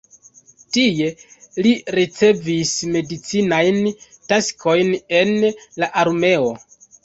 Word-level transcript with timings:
Tie 0.77 1.09
li 1.65 1.73
ricevis 1.97 2.73
medicinajn 2.97 3.79
taskojn 4.33 4.93
en 5.23 5.33
la 5.55 5.95
armeo. 6.07 6.53